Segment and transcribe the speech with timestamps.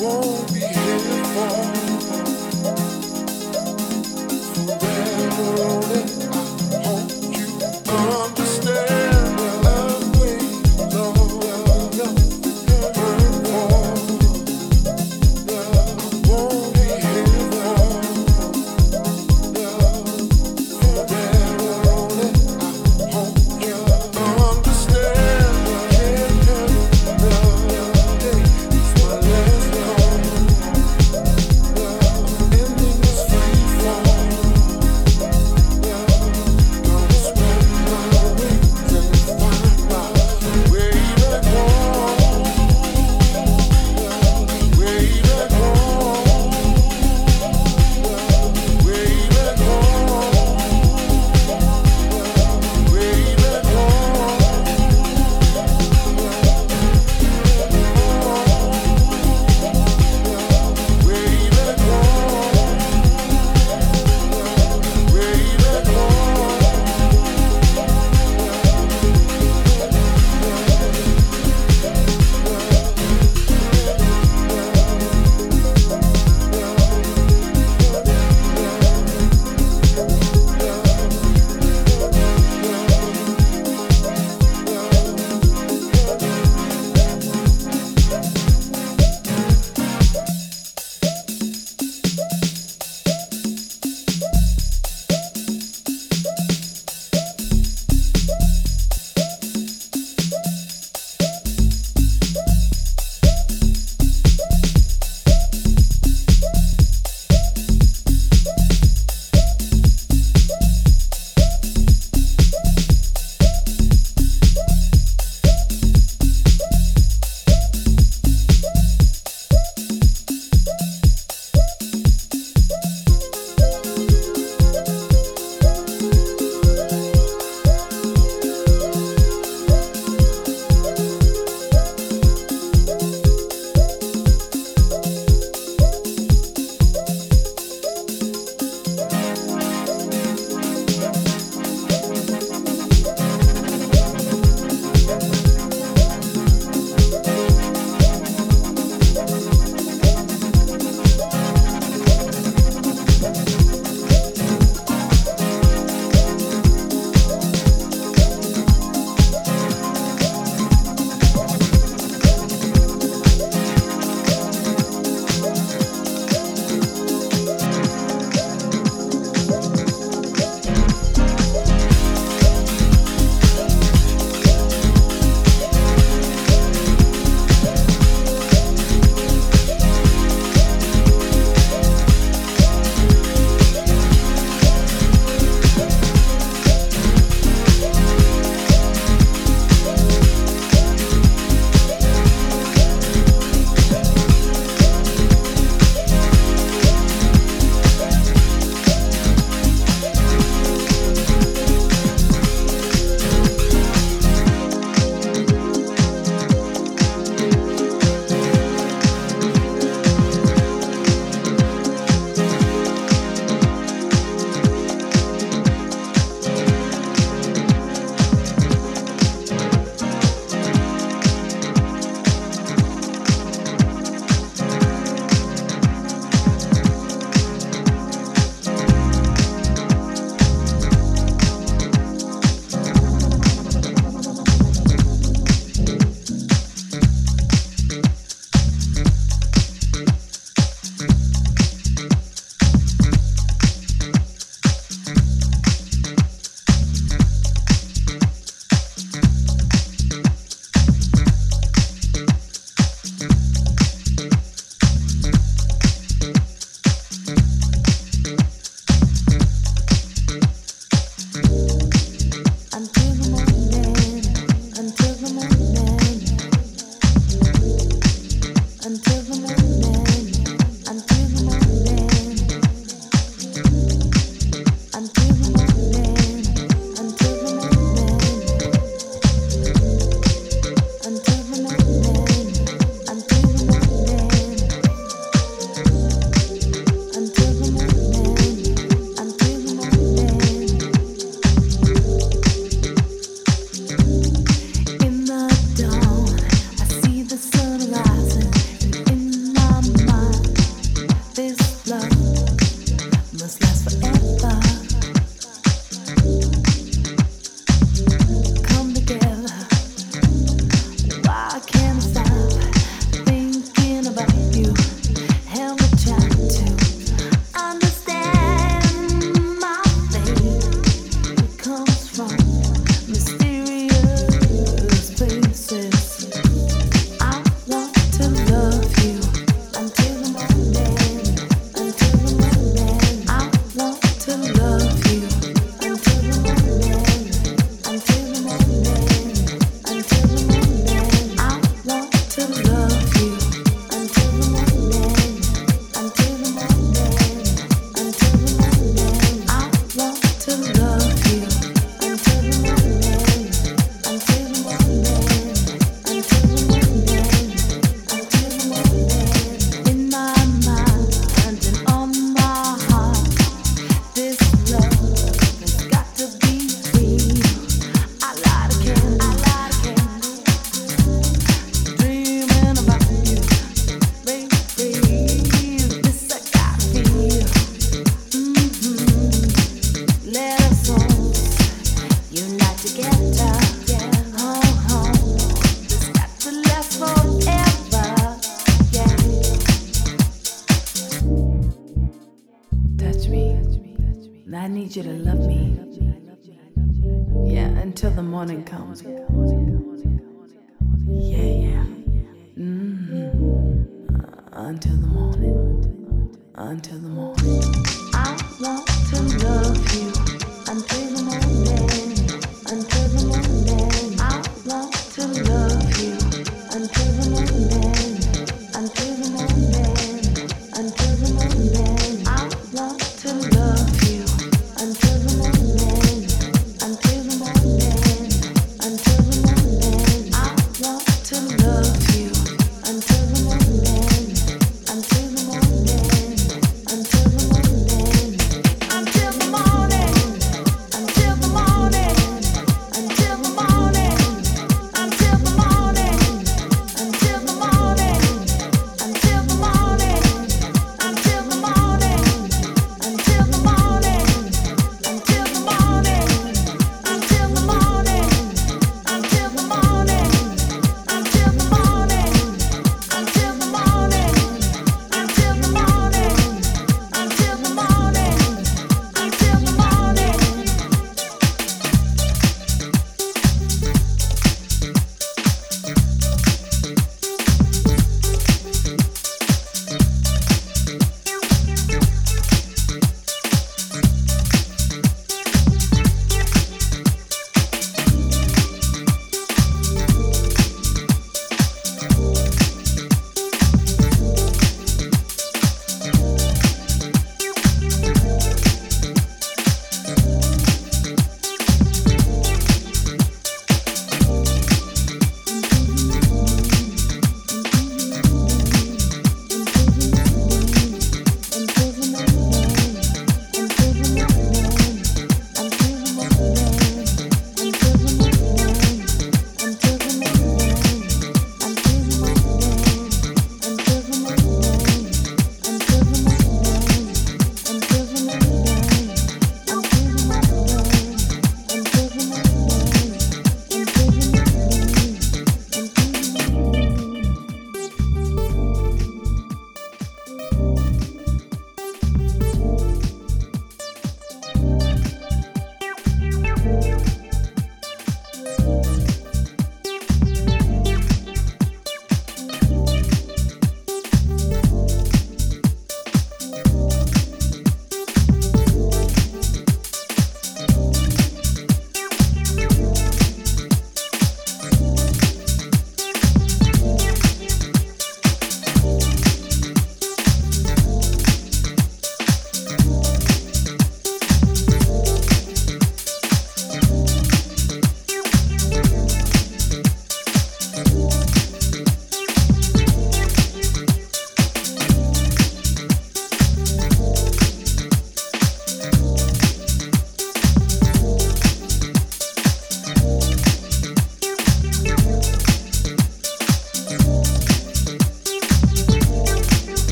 [0.00, 0.98] won't be here
[1.34, 1.77] for.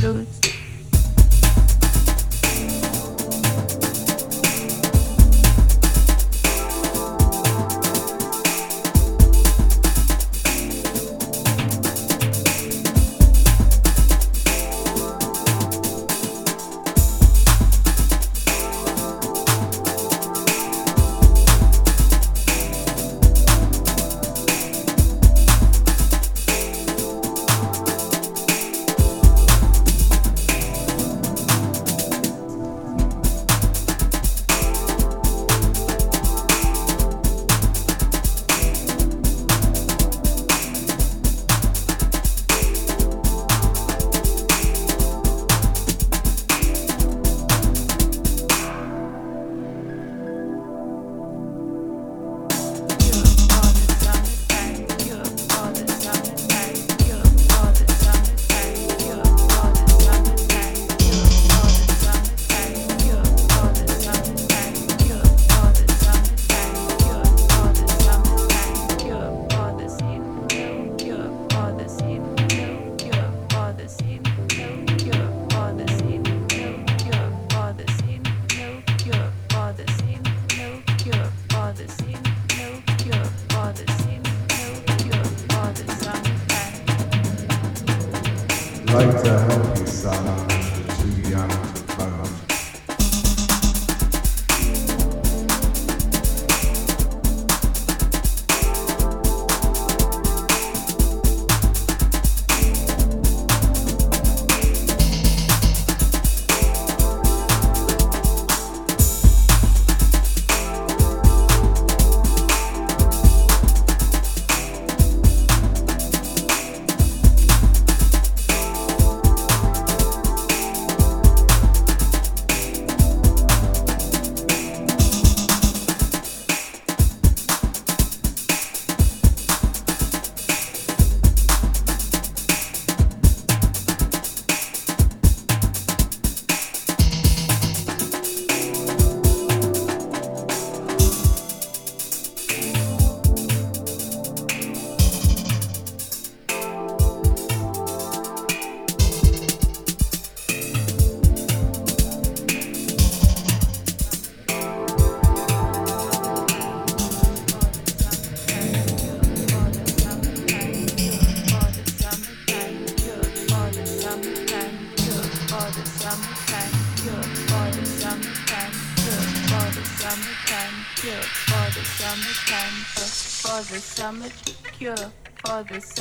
[0.00, 0.47] Blues.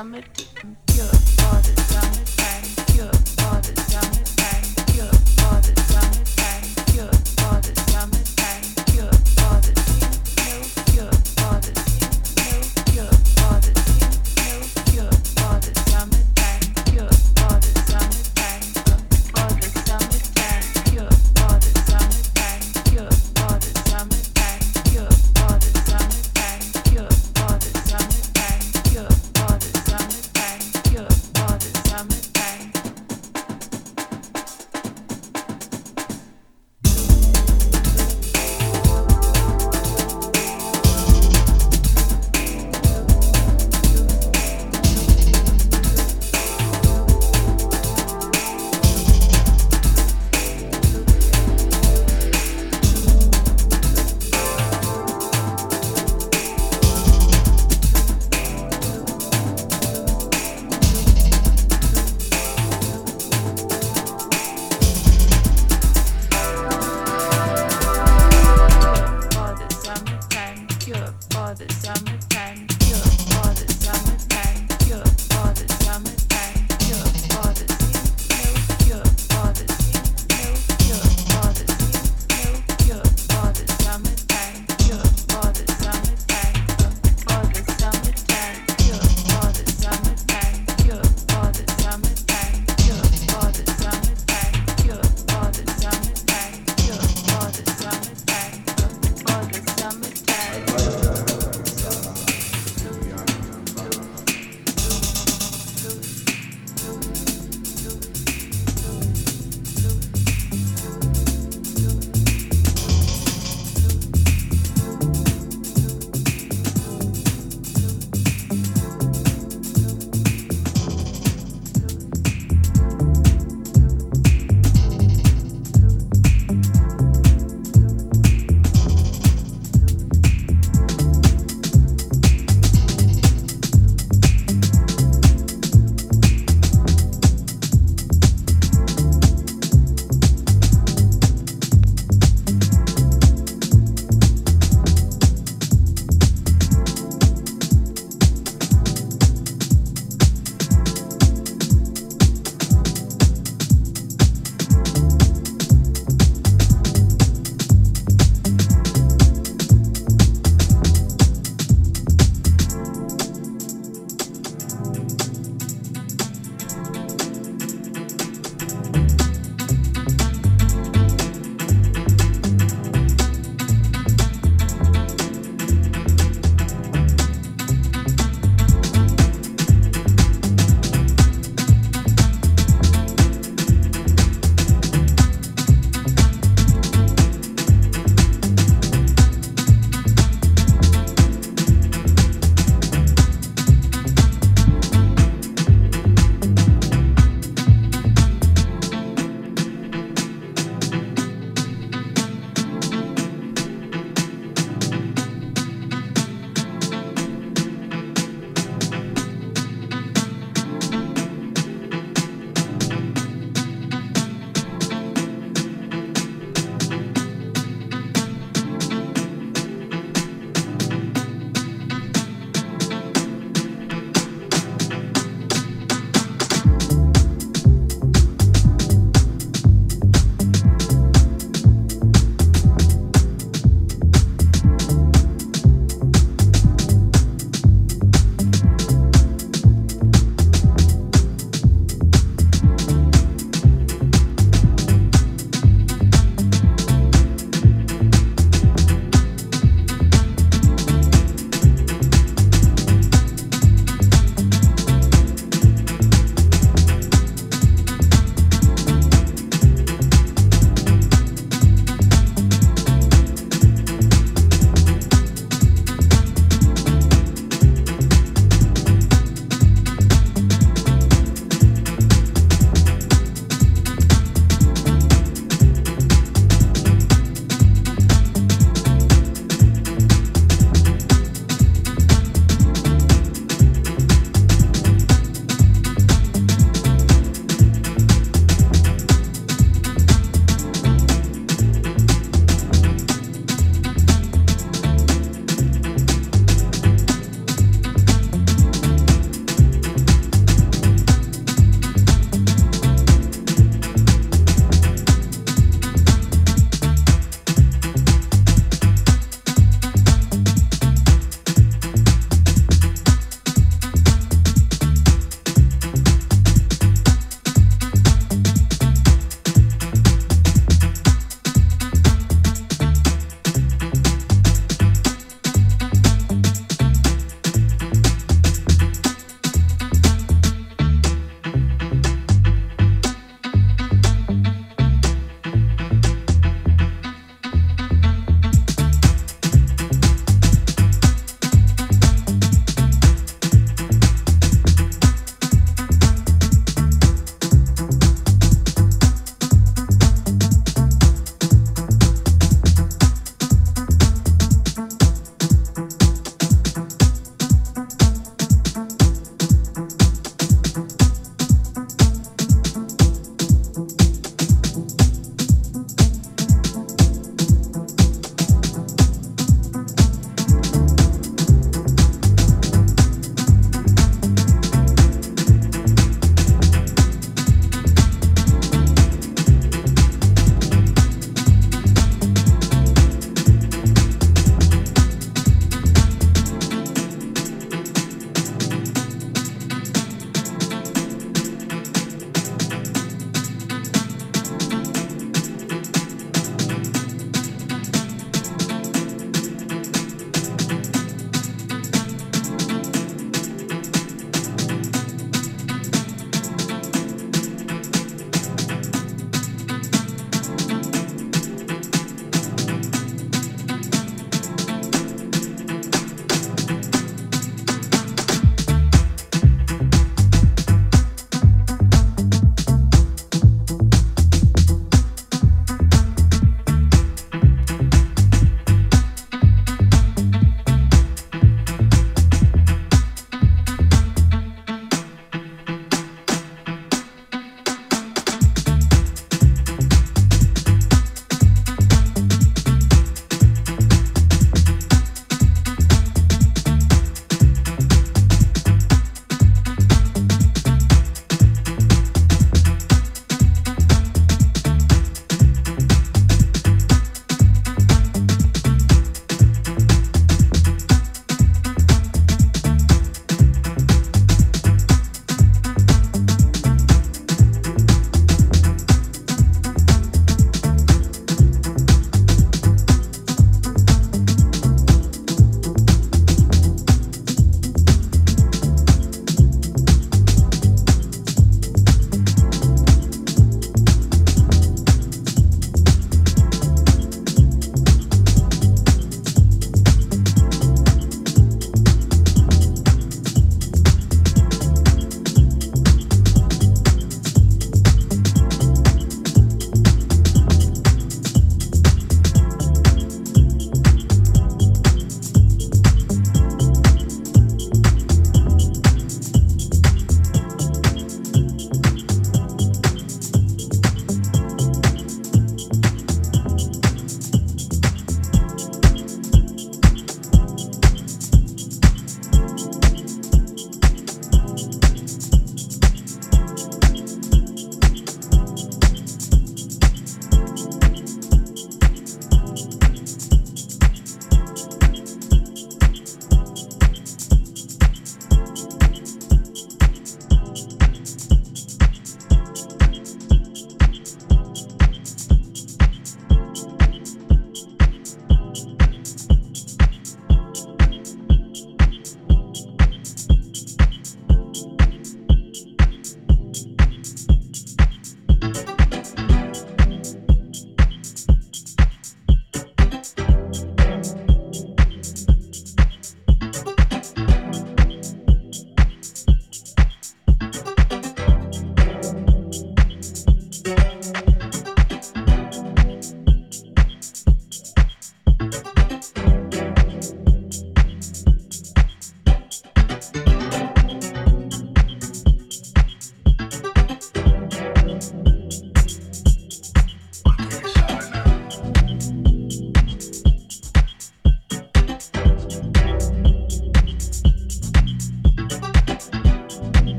[0.00, 0.39] stomach